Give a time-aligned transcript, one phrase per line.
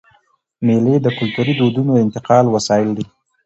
[0.65, 3.05] مېلې د کلتوري دودونو د انتقال وسایل دي.